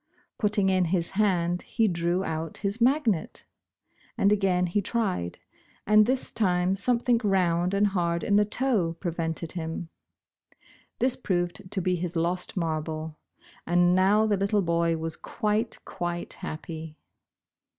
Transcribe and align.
Putting 0.39 0.69
in 0.69 0.85
his 0.85 1.11
hand, 1.11 1.61
he 1.61 1.87
drew 1.87 2.23
out 2.23 2.57
his 2.65 2.81
magnet. 2.81 3.45
Again 4.17 4.65
he 4.65 4.81
tried, 4.81 5.37
and 5.85 6.07
this 6.07 6.31
time 6.31 6.75
something 6.75 7.19
round 7.23 7.75
and 7.75 7.85
hard 7.85 8.23
in 8.23 8.35
the 8.35 8.43
toe 8.43 8.97
pre 8.99 9.11
vented 9.11 9.51
him. 9.51 9.89
This 10.97 11.15
proved 11.15 11.69
to 11.69 11.81
be 11.83 11.95
his 11.97 12.15
lost 12.15 12.57
marble— 12.57 13.19
and 13.67 13.93
now 13.93 14.25
the 14.25 14.37
little 14.37 14.63
boy 14.63 14.97
was 14.97 15.15
quite, 15.15 15.77
quite 15.85 16.33
happy. 16.33 16.97